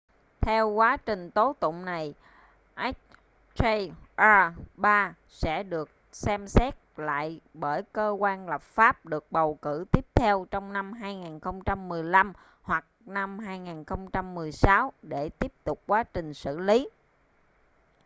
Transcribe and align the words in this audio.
theo 0.41 0.65
sau 0.65 0.69
quá 0.71 0.97
trình 0.97 1.31
tố 1.31 1.53
tụng 1.59 1.85
này 1.85 2.13
hjr-3 2.75 5.11
sẽ 5.27 5.63
được 5.63 5.89
xem 6.11 6.47
xét 6.47 6.75
lại 6.97 7.41
bởi 7.53 7.83
cơ 7.93 8.09
quan 8.09 8.49
lập 8.49 8.61
pháp 8.61 9.05
được 9.05 9.31
bầu 9.31 9.55
cử 9.61 9.85
tiếp 9.91 10.05
theo 10.15 10.47
trong 10.51 10.73
năm 10.73 10.93
2015 10.93 12.33
hoặc 12.61 12.85
2016 13.43 14.93
để 15.01 15.29
tiếp 15.29 15.53
tục 15.63 15.81
quá 15.87 16.03
trình 16.13 16.33
xử 16.33 16.59
lý 16.59 16.89